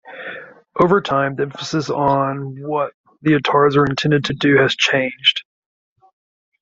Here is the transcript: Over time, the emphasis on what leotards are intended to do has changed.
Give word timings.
Over 0.81 0.99
time, 0.99 1.35
the 1.35 1.43
emphasis 1.43 1.91
on 1.91 2.59
what 2.59 2.93
leotards 3.23 3.75
are 3.77 3.85
intended 3.85 4.25
to 4.25 4.33
do 4.33 4.57
has 4.57 4.75
changed. 4.75 5.43